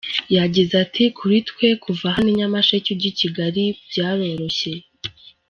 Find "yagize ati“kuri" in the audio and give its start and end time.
0.37-1.37